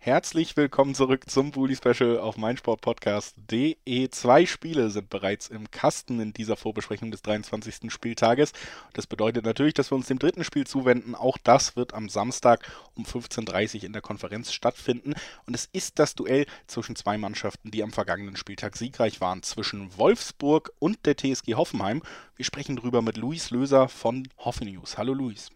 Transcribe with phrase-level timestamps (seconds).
[0.00, 4.08] Herzlich willkommen zurück zum Bully Special auf meinsportpodcast.de.
[4.10, 7.92] Zwei Spiele sind bereits im Kasten in dieser Vorbesprechung des 23.
[7.92, 8.52] Spieltages.
[8.92, 11.16] Das bedeutet natürlich, dass wir uns dem dritten Spiel zuwenden.
[11.16, 15.14] Auch das wird am Samstag um 15.30 Uhr in der Konferenz stattfinden.
[15.46, 19.98] Und es ist das Duell zwischen zwei Mannschaften, die am vergangenen Spieltag siegreich waren, zwischen
[19.98, 22.02] Wolfsburg und der TSG Hoffenheim.
[22.36, 24.96] Wir sprechen darüber mit Luis Löser von Hoffen News.
[24.96, 25.50] Hallo Luis.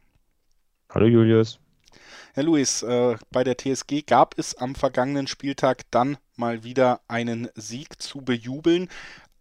[0.90, 1.61] Hallo Julius.
[2.34, 7.48] Herr Luis, äh, bei der TSG gab es am vergangenen Spieltag dann mal wieder einen
[7.55, 8.88] Sieg zu bejubeln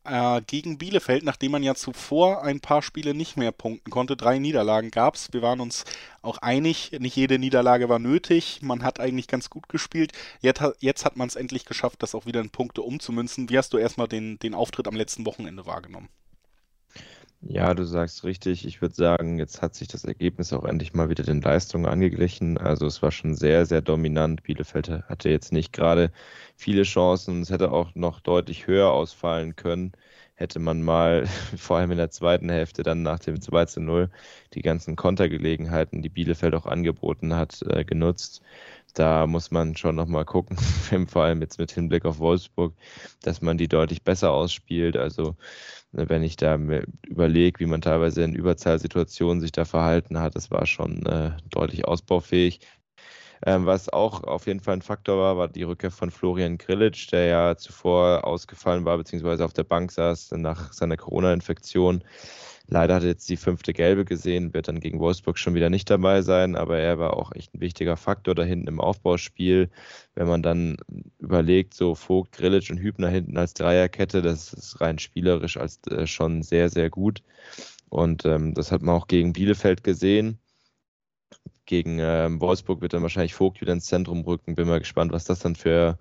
[0.03, 4.17] äh, gegen Bielefeld, nachdem man ja zuvor ein paar Spiele nicht mehr punkten konnte.
[4.17, 5.31] Drei Niederlagen gab es.
[5.31, 5.85] Wir waren uns
[6.21, 8.61] auch einig, nicht jede Niederlage war nötig.
[8.61, 10.11] Man hat eigentlich ganz gut gespielt.
[10.41, 13.49] Jetzt, jetzt hat man es endlich geschafft, das auch wieder in Punkte umzumünzen.
[13.49, 16.09] Wie hast du erstmal den, den Auftritt am letzten Wochenende wahrgenommen?
[17.43, 18.65] Ja, du sagst richtig.
[18.65, 22.57] Ich würde sagen, jetzt hat sich das Ergebnis auch endlich mal wieder den Leistungen angeglichen.
[22.59, 24.43] Also es war schon sehr, sehr dominant.
[24.43, 26.11] Bielefeld hatte jetzt nicht gerade
[26.55, 27.41] viele Chancen.
[27.41, 29.91] Es hätte auch noch deutlich höher ausfallen können.
[30.41, 34.09] Hätte man mal, vor allem in der zweiten Hälfte, dann nach dem 2 zu 0,
[34.53, 38.41] die ganzen Kontergelegenheiten, die Bielefeld auch angeboten hat, äh, genutzt
[38.93, 40.57] da muss man schon nochmal gucken,
[41.07, 42.73] vor allem jetzt mit Hinblick auf Wolfsburg,
[43.21, 44.97] dass man die deutlich besser ausspielt.
[44.97, 45.35] Also
[45.91, 46.57] ne, wenn ich da
[47.07, 51.85] überlege, wie man teilweise in Überzahlsituationen sich da verhalten hat, das war schon äh, deutlich
[51.85, 52.61] ausbaufähig.
[53.45, 57.11] Ähm, was auch auf jeden Fall ein Faktor war, war die Rückkehr von Florian Grillitsch,
[57.11, 62.03] der ja zuvor ausgefallen war, beziehungsweise auf der Bank saß nach seiner Corona-Infektion.
[62.67, 65.89] Leider hat er jetzt die fünfte Gelbe gesehen, wird dann gegen Wolfsburg schon wieder nicht
[65.89, 69.69] dabei sein, aber er war auch echt ein wichtiger Faktor da hinten im Aufbauspiel.
[70.15, 70.77] Wenn man dann
[71.19, 76.07] überlegt, so Vogt, Grillitsch und Hübner hinten als Dreierkette, das ist rein spielerisch als äh,
[76.07, 77.23] schon sehr, sehr gut.
[77.89, 80.39] Und ähm, das hat man auch gegen Bielefeld gesehen.
[81.65, 84.55] Gegen ähm, Wolfsburg wird dann wahrscheinlich Vogt wieder ins Zentrum rücken.
[84.55, 85.97] Bin mal gespannt, was das dann für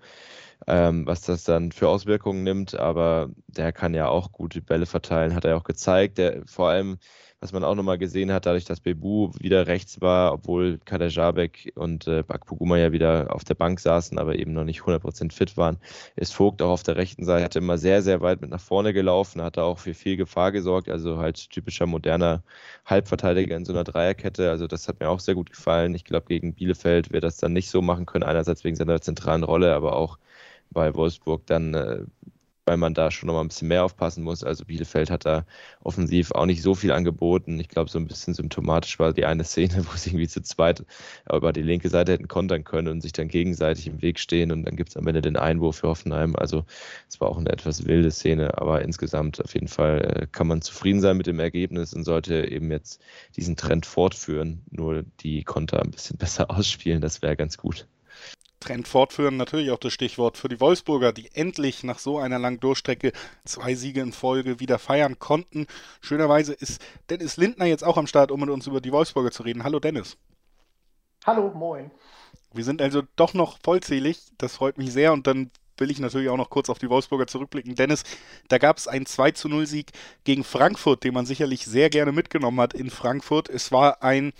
[0.67, 2.75] ähm, was das dann für Auswirkungen nimmt.
[2.75, 6.17] Aber der kann ja auch gute Bälle verteilen, hat er auch gezeigt.
[6.17, 6.97] Der, vor allem,
[7.41, 11.73] was man auch nochmal gesehen hat, dadurch, dass Bebu wieder rechts war, obwohl Kader Jabek
[11.75, 15.57] und äh, Bakpuguma ja wieder auf der Bank saßen, aber eben noch nicht 100% fit
[15.57, 15.77] waren,
[16.15, 19.41] ist Vogt auch auf der rechten Seite immer sehr, sehr weit mit nach vorne gelaufen,
[19.41, 22.43] hat da auch für viel Gefahr gesorgt, also halt typischer moderner
[22.85, 24.51] Halbverteidiger in so einer Dreierkette.
[24.51, 25.95] Also das hat mir auch sehr gut gefallen.
[25.95, 29.43] Ich glaube, gegen Bielefeld wird das dann nicht so machen können, einerseits wegen seiner zentralen
[29.43, 30.19] Rolle, aber auch
[30.69, 32.03] bei Wolfsburg dann, äh,
[32.65, 34.43] weil man da schon noch mal ein bisschen mehr aufpassen muss.
[34.43, 35.45] Also Bielefeld hat da
[35.83, 37.59] offensiv auch nicht so viel angeboten.
[37.59, 40.85] Ich glaube, so ein bisschen symptomatisch war die eine Szene, wo sie irgendwie zu zweit
[41.31, 44.63] über die linke Seite hätten kontern können und sich dann gegenseitig im Weg stehen und
[44.63, 46.35] dann gibt es am Ende den Einwurf für Hoffenheim.
[46.35, 46.65] Also
[47.09, 50.61] es war auch eine etwas wilde Szene, aber insgesamt auf jeden Fall äh, kann man
[50.61, 53.01] zufrieden sein mit dem Ergebnis und sollte eben jetzt
[53.35, 57.87] diesen Trend fortführen, nur die Konter ein bisschen besser ausspielen, das wäre ganz gut.
[58.61, 62.61] Trend fortführen, natürlich auch das Stichwort für die Wolfsburger, die endlich nach so einer langen
[62.61, 63.11] Durchstrecke
[63.43, 65.67] zwei Siege in Folge wieder feiern konnten.
[65.99, 69.43] Schönerweise ist Dennis Lindner jetzt auch am Start, um mit uns über die Wolfsburger zu
[69.43, 69.65] reden.
[69.65, 70.15] Hallo Dennis.
[71.25, 71.91] Hallo, moin.
[72.53, 76.29] Wir sind also doch noch vollzählig, das freut mich sehr und dann will ich natürlich
[76.29, 77.75] auch noch kurz auf die Wolfsburger zurückblicken.
[77.75, 78.03] Dennis,
[78.47, 79.91] da gab es einen 2 zu 0 Sieg
[80.23, 83.49] gegen Frankfurt, den man sicherlich sehr gerne mitgenommen hat in Frankfurt.
[83.49, 84.31] Es war ein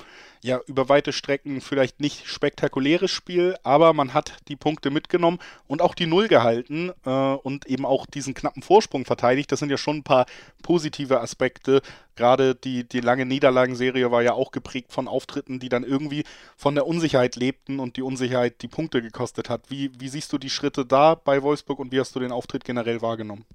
[0.43, 5.81] ja über weite Strecken vielleicht nicht spektakuläres Spiel, aber man hat die Punkte mitgenommen und
[5.81, 9.51] auch die Null gehalten äh, und eben auch diesen knappen Vorsprung verteidigt.
[9.51, 10.25] Das sind ja schon ein paar
[10.63, 11.81] positive Aspekte.
[12.15, 16.23] Gerade die, die lange Niederlagenserie war ja auch geprägt von Auftritten, die dann irgendwie
[16.57, 19.69] von der Unsicherheit lebten und die Unsicherheit die Punkte gekostet hat.
[19.69, 22.63] Wie, wie siehst du die Schritte da bei Wolfsburg und wie hast du den Auftritt
[22.63, 23.45] generell wahrgenommen?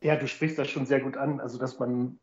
[0.00, 1.40] Ja, du sprichst das schon sehr gut an.
[1.40, 2.18] Also, dass man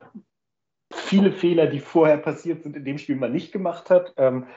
[1.13, 4.13] viele Fehler, die vorher passiert sind, in dem Spiel mal nicht gemacht hat.
[4.17, 4.47] Ähm,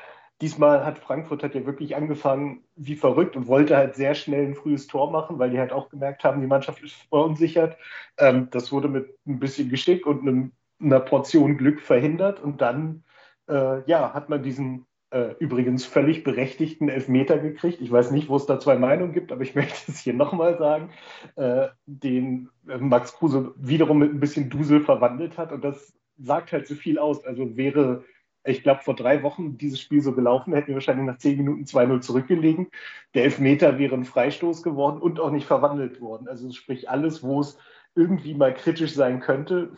[0.40, 4.54] diesmal hat Frankfurt hat ja wirklich angefangen wie verrückt und wollte halt sehr schnell ein
[4.54, 7.76] frühes Tor machen, weil die halt auch gemerkt haben, die Mannschaft ist verunsichert.
[8.18, 13.04] Ähm, das wurde mit ein bisschen Geschick und einem, einer Portion Glück verhindert und dann
[13.48, 17.80] äh, ja, hat man diesen äh, übrigens völlig berechtigten Elfmeter gekriegt.
[17.80, 20.58] Ich weiß nicht, wo es da zwei Meinungen gibt, aber ich möchte es hier nochmal
[20.58, 20.90] sagen,
[21.36, 26.52] äh, den äh, Max Kruse wiederum mit ein bisschen Dusel verwandelt hat und das sagt
[26.52, 27.24] halt so viel aus.
[27.24, 28.04] Also wäre,
[28.44, 31.64] ich glaube, vor drei Wochen dieses Spiel so gelaufen, hätten wir wahrscheinlich nach zehn Minuten
[31.64, 32.68] 2-0 zurückgelegen.
[33.14, 36.28] Der Elfmeter wäre ein Freistoß geworden und auch nicht verwandelt worden.
[36.28, 37.58] Also sprich, alles, wo es
[37.94, 39.72] irgendwie mal kritisch sein könnte,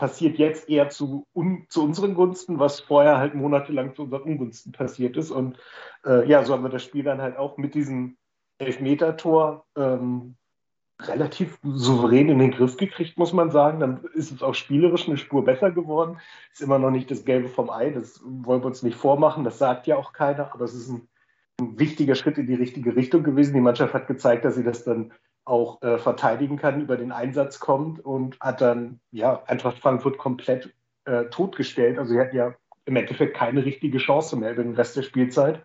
[0.00, 4.72] passiert jetzt eher zu, un, zu unseren Gunsten, was vorher halt monatelang zu unseren Ungunsten
[4.72, 5.30] passiert ist.
[5.30, 5.58] Und
[6.06, 8.16] äh, ja, so haben wir das Spiel dann halt auch mit diesem
[8.58, 10.36] Elfmeter-Tor ähm,
[11.08, 13.80] relativ souverän in den Griff gekriegt, muss man sagen.
[13.80, 16.18] Dann ist es auch spielerisch eine Spur besser geworden.
[16.52, 19.58] Ist immer noch nicht das Gelbe vom Ei, das wollen wir uns nicht vormachen, das
[19.58, 21.08] sagt ja auch keiner, aber es ist ein,
[21.60, 23.54] ein wichtiger Schritt in die richtige Richtung gewesen.
[23.54, 25.12] Die Mannschaft hat gezeigt, dass sie das dann
[25.44, 30.72] auch äh, verteidigen kann, über den Einsatz kommt und hat dann ja Eintracht Frankfurt komplett
[31.06, 31.98] äh, totgestellt.
[31.98, 32.54] Also sie hatten ja
[32.84, 35.64] im Endeffekt keine richtige Chance mehr über den Rest der Spielzeit.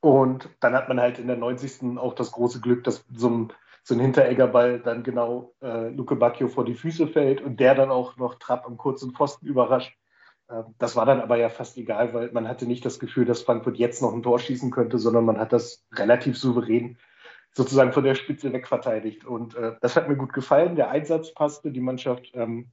[0.00, 1.98] Und dann hat man halt in der 90.
[1.98, 3.52] auch das große Glück, dass so ein,
[3.86, 7.92] so ein Hintereggerball dann genau äh, Luke Bacchio vor die Füße fällt und der dann
[7.92, 9.96] auch noch Trapp am kurzen Pfosten überrascht.
[10.48, 13.42] Äh, das war dann aber ja fast egal, weil man hatte nicht das Gefühl, dass
[13.42, 16.98] Frankfurt jetzt noch ein Tor schießen könnte, sondern man hat das relativ souverän
[17.52, 19.24] sozusagen von der Spitze wegverteidigt.
[19.24, 20.74] Und äh, das hat mir gut gefallen.
[20.74, 22.72] Der Einsatz passte, die Mannschaft ähm,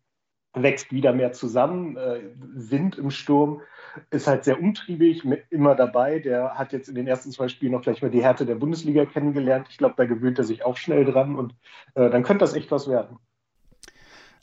[0.54, 1.98] wächst wieder mehr zusammen.
[1.98, 3.62] Äh, Wind im Sturm
[4.10, 6.20] ist halt sehr umtriebig, immer dabei.
[6.20, 9.06] Der hat jetzt in den ersten zwei Spielen noch gleich mal die Härte der Bundesliga
[9.06, 9.68] kennengelernt.
[9.70, 11.54] Ich glaube, da gewöhnt er sich auch schnell dran und
[11.96, 13.18] äh, dann könnte das echt was werden.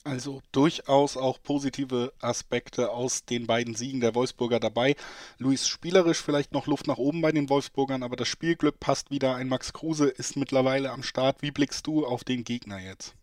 [0.02, 4.96] Also durchaus auch positive Aspekte aus den beiden Siegen der Wolfsburger dabei.
[5.36, 9.34] Luis spielerisch vielleicht noch Luft nach oben bei den Wolfsburgern, aber das Spielglück passt wieder.
[9.34, 11.42] Ein Max Kruse ist mittlerweile am Start.
[11.42, 13.14] Wie blickst du auf den Gegner jetzt?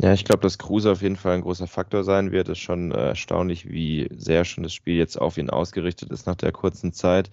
[0.00, 2.48] Ja, ich glaube, dass Kruse auf jeden Fall ein großer Faktor sein wird.
[2.48, 6.24] Es ist schon äh, erstaunlich, wie sehr schon das Spiel jetzt auf ihn ausgerichtet ist
[6.28, 7.30] nach der kurzen Zeit.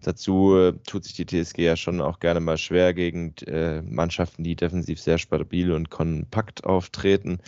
[0.00, 4.42] Dazu äh, tut sich die TSG ja schon auch gerne mal schwer gegen äh, Mannschaften,
[4.42, 7.40] die defensiv sehr stabil und kompakt auftreten.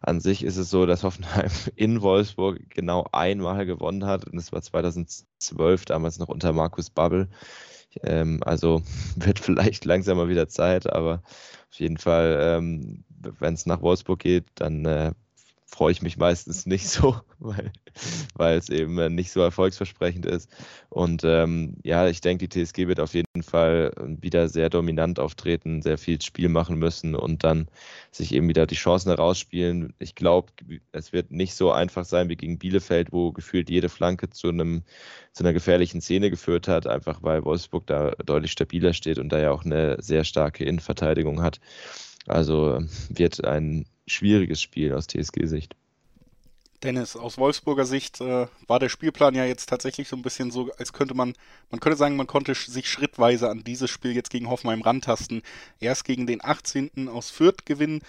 [0.00, 4.50] An sich ist es so, dass Hoffenheim in Wolfsburg genau einmal gewonnen hat und es
[4.50, 7.28] war 2012, damals noch unter Markus Babbel.
[8.02, 8.82] Ähm, also
[9.16, 11.22] wird vielleicht langsam mal wieder Zeit, aber
[11.70, 13.04] auf jeden Fall, ähm,
[13.38, 15.12] wenn es nach Wolfsburg geht, dann äh,
[15.66, 17.16] freue ich mich meistens nicht so,
[18.34, 20.48] weil, es eben äh, nicht so erfolgsversprechend ist.
[20.88, 25.82] Und ähm, ja, ich denke, die TSG wird auf jeden Fall wieder sehr dominant auftreten,
[25.82, 27.68] sehr viel Spiel machen müssen und dann
[28.12, 29.92] sich eben wieder die Chancen herausspielen.
[29.98, 30.52] Ich glaube,
[30.92, 34.82] es wird nicht so einfach sein wie gegen Bielefeld, wo gefühlt jede Flanke zu einem
[35.32, 39.38] zu einer gefährlichen Szene geführt hat, einfach weil Wolfsburg da deutlich stabiler steht und da
[39.38, 41.60] ja auch eine sehr starke Innenverteidigung hat.
[42.26, 45.74] Also wird ein schwieriges Spiel aus TSG-Sicht.
[46.82, 50.70] Dennis, aus Wolfsburger Sicht äh, war der Spielplan ja jetzt tatsächlich so ein bisschen so,
[50.78, 51.34] als könnte man,
[51.70, 55.42] man könnte sagen, man konnte sich schrittweise an dieses Spiel jetzt gegen Hoffenheim rantasten.
[55.80, 57.08] Erst gegen den 18.
[57.08, 58.02] aus Fürth gewinnen,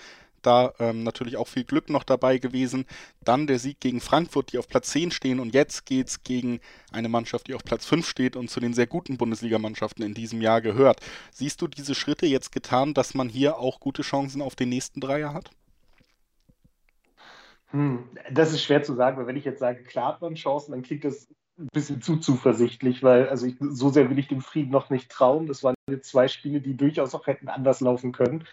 [0.47, 2.85] da ähm, natürlich auch viel Glück noch dabei gewesen.
[3.21, 5.39] Dann der Sieg gegen Frankfurt, die auf Platz 10 stehen.
[5.39, 6.61] Und jetzt geht es gegen
[6.91, 10.41] eine Mannschaft, die auf Platz 5 steht und zu den sehr guten Bundesligamannschaften in diesem
[10.41, 11.01] Jahr gehört.
[11.31, 15.01] Siehst du diese Schritte jetzt getan, dass man hier auch gute Chancen auf den nächsten
[15.01, 15.51] Dreier hat?
[17.71, 20.71] Hm, das ist schwer zu sagen, weil wenn ich jetzt sage, klar hat man Chancen,
[20.71, 21.27] dann klingt das
[21.59, 25.09] ein bisschen zu zuversichtlich, weil also ich, so sehr will ich dem Frieden noch nicht
[25.09, 25.47] trauen.
[25.47, 28.45] Das waren jetzt zwei Spiele, die durchaus auch hätten anders laufen können.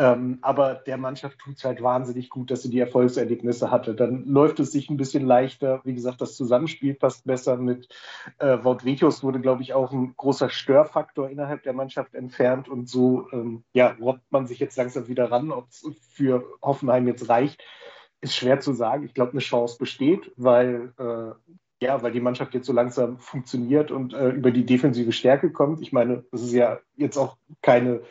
[0.00, 3.96] Ähm, aber der Mannschaft tut es halt wahnsinnig gut, dass sie die Erfolgserlebnisse hatte.
[3.96, 5.80] Dann läuft es sich ein bisschen leichter.
[5.82, 7.88] Wie gesagt, das Zusammenspiel passt besser mit
[8.38, 12.68] äh, Wout Vetius wurde, glaube ich, auch ein großer Störfaktor innerhalb der Mannschaft entfernt.
[12.68, 15.50] Und so ähm, ja, robbt man sich jetzt langsam wieder ran.
[15.50, 17.60] Ob es für Hoffenheim jetzt reicht,
[18.20, 19.04] ist schwer zu sagen.
[19.04, 21.54] Ich glaube, eine Chance besteht, weil äh,
[21.84, 25.80] ja, weil die Mannschaft jetzt so langsam funktioniert und äh, über die defensive Stärke kommt.
[25.80, 28.02] Ich meine, das ist ja jetzt auch keine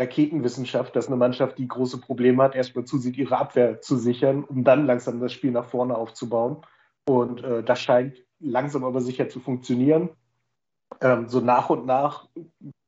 [0.00, 4.64] Raketenwissenschaft, dass eine Mannschaft, die große Probleme hat, erstmal zusieht, ihre Abwehr zu sichern, um
[4.64, 6.58] dann langsam das Spiel nach vorne aufzubauen.
[7.06, 10.10] Und äh, das scheint langsam aber sicher zu funktionieren.
[11.00, 12.28] Ähm, so nach und nach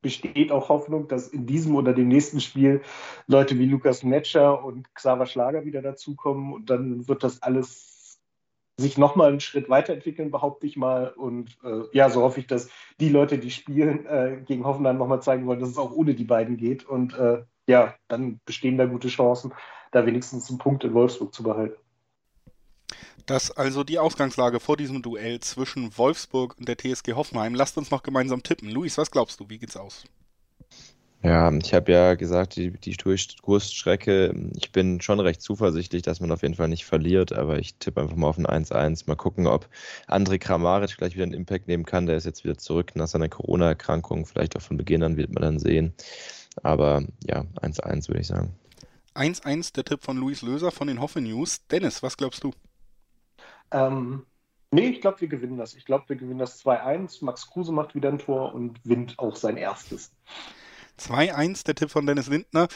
[0.00, 2.82] besteht auch Hoffnung, dass in diesem oder dem nächsten Spiel
[3.28, 8.01] Leute wie Lukas Netscher und Xaver Schlager wieder dazukommen und dann wird das alles
[8.82, 11.08] sich nochmal einen Schritt weiterentwickeln, behaupte ich mal.
[11.08, 12.68] Und äh, ja, so hoffe ich, dass
[13.00, 16.24] die Leute, die spielen, äh, gegen Hoffenheim nochmal zeigen wollen, dass es auch ohne die
[16.24, 16.84] beiden geht.
[16.84, 19.52] Und äh, ja, dann bestehen da gute Chancen,
[19.92, 21.76] da wenigstens einen Punkt in Wolfsburg zu behalten.
[23.26, 27.54] Das also die Ausgangslage vor diesem Duell zwischen Wolfsburg und der TSG Hoffenheim.
[27.54, 28.68] Lasst uns noch gemeinsam tippen.
[28.68, 29.48] Luis, was glaubst du?
[29.48, 30.04] Wie geht's aus?
[31.24, 36.32] Ja, ich habe ja gesagt, die, die Durchstrecke, ich bin schon recht zuversichtlich, dass man
[36.32, 39.04] auf jeden Fall nicht verliert, aber ich tippe einfach mal auf ein 1-1.
[39.06, 39.68] Mal gucken, ob
[40.08, 42.06] André Kramaric vielleicht wieder einen Impact nehmen kann.
[42.06, 44.26] Der ist jetzt wieder zurück nach seiner Corona-Erkrankung.
[44.26, 45.94] Vielleicht auch von Beginn an wird man dann sehen.
[46.64, 48.56] Aber ja, 1-1 würde ich sagen.
[49.14, 51.64] 1-1 der Tipp von Luis Löser von den Hoffe News.
[51.68, 52.50] Dennis, was glaubst du?
[53.70, 54.26] Ähm,
[54.72, 55.74] nee, ich glaube, wir gewinnen das.
[55.74, 57.24] Ich glaube, wir gewinnen das 2-1.
[57.24, 60.10] Max Kruse macht wieder ein Tor und winnt auch sein erstes.
[61.00, 62.68] 2-1, der Tipp von Dennis Lindner.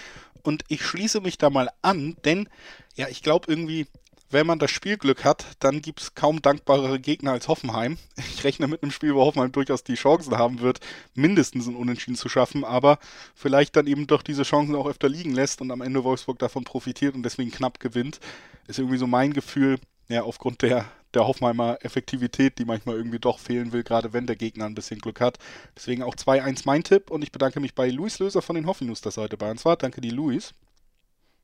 [0.43, 2.49] Und ich schließe mich da mal an, denn
[2.95, 3.87] ja, ich glaube irgendwie,
[4.31, 7.99] wenn man das Spielglück hat, dann gibt es kaum dankbarere Gegner als Hoffenheim.
[8.17, 10.81] Ich rechne mit einem Spiel, wo Hoffenheim durchaus die Chancen haben wird,
[11.15, 12.99] mindestens ein Unentschieden zu schaffen, aber
[13.35, 16.65] vielleicht dann eben doch diese Chancen auch öfter liegen lässt und am Ende Wolfsburg davon
[16.65, 18.21] profitiert und deswegen knapp gewinnt.
[18.67, 23.39] Ist irgendwie so mein Gefühl, ja, aufgrund der, der Hoffenheimer Effektivität, die manchmal irgendwie doch
[23.39, 25.39] fehlen will, gerade wenn der Gegner ein bisschen Glück hat.
[25.75, 28.87] Deswegen auch 2-1 mein Tipp und ich bedanke mich bei Luis Löser von den Hoffi
[28.87, 29.77] dass er heute bei uns war.
[29.77, 30.55] Danke dir, Luis.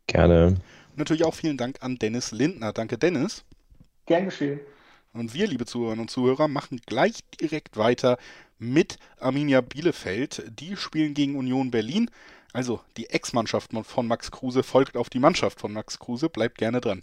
[0.06, 0.48] Gerne.
[0.90, 2.72] Und natürlich auch vielen Dank an Dennis Lindner.
[2.72, 3.44] Danke, Dennis.
[4.06, 4.60] Gern geschehen.
[5.14, 8.18] Und wir, liebe Zuhörerinnen und Zuhörer, machen gleich direkt weiter
[8.58, 10.42] mit Arminia Bielefeld.
[10.58, 12.10] Die spielen gegen Union Berlin.
[12.52, 16.28] Also die Ex-Mannschaft von Max Kruse folgt auf die Mannschaft von Max Kruse.
[16.28, 17.02] Bleibt gerne dran.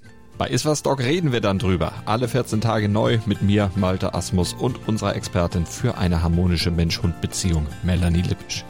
[0.41, 1.93] Bei Iswas Dog reden wir dann drüber.
[2.05, 7.67] Alle 14 Tage neu mit mir, Malte Asmus und unserer Expertin für eine harmonische Mensch-Hund-Beziehung,
[7.83, 8.65] Melanie Lippisch.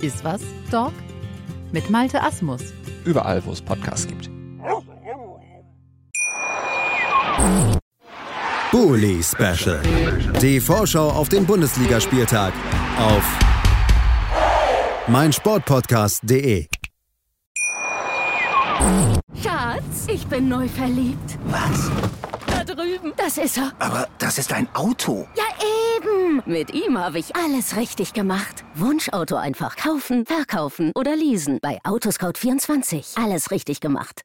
[0.00, 0.92] Iswas Dog
[1.72, 2.60] mit Malte Asmus.
[3.04, 4.30] Überall, wo es Podcasts gibt.
[8.70, 9.82] Bully Special.
[10.40, 12.52] Die Vorschau auf den Bundesligaspieltag
[13.00, 13.38] auf
[15.08, 16.68] meinsportpodcast.de.
[19.42, 21.38] Schatz, ich bin neu verliebt.
[21.46, 21.90] Was?
[22.46, 23.12] Da drüben.
[23.16, 23.72] Das ist er.
[23.78, 25.26] Aber das ist ein Auto.
[25.36, 25.44] Ja,
[25.96, 26.42] eben.
[26.46, 28.64] Mit ihm habe ich alles richtig gemacht.
[28.74, 31.58] Wunschauto einfach kaufen, verkaufen oder leasen.
[31.62, 33.22] Bei Autoscout24.
[33.22, 34.22] Alles richtig gemacht.